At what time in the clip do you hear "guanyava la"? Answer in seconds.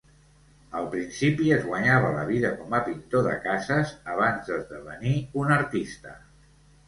1.65-2.23